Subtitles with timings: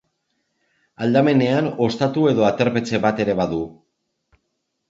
[1.07, 3.61] Aldamenean ostatu edo aterpetxe bat ere badu.